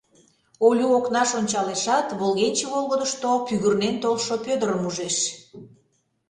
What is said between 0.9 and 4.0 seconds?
окнаш ончалешат, волгенче волгыдышто пӱгырнен